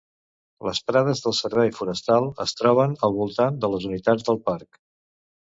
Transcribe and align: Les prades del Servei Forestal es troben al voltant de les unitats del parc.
Les 0.67 0.79
prades 0.91 1.19
del 1.25 1.35
Servei 1.39 1.69
Forestal 1.75 2.31
es 2.47 2.55
troben 2.61 2.97
al 3.09 3.15
voltant 3.19 3.61
de 3.67 3.71
les 3.75 3.87
unitats 3.93 4.27
del 4.33 4.43
parc. 4.51 4.83